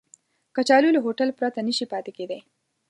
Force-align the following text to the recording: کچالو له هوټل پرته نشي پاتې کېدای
کچالو 0.55 0.89
له 0.95 0.99
هوټل 1.05 1.29
پرته 1.39 1.59
نشي 1.67 1.85
پاتې 1.91 2.11
کېدای 2.17 2.41